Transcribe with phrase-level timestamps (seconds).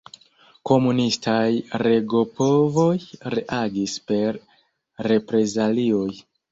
[0.69, 1.49] Komunistaj
[1.85, 2.97] regopovoj
[3.37, 4.45] reagis per
[5.13, 6.07] reprezalioj.